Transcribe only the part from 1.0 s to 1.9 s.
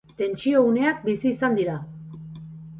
bizi izan dira.